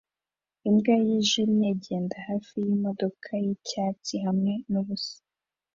Imbwa 0.67 0.95
yijimye 1.05 1.67
igenda 1.75 2.15
hafi 2.27 2.53
yimodoka 2.65 3.29
yicyatsi 3.43 4.13
hamwe 4.25 4.51
nubusa 4.69 5.17